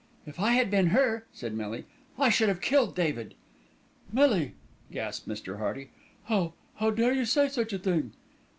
[0.25, 1.85] "If I had been her," said Millie,
[2.17, 3.35] "I should have killed David."
[4.11, 4.53] "Millie!"
[4.91, 5.59] gasped Mr.
[5.59, 5.91] Hearty.
[6.23, 8.11] "How how dare you say such a thing."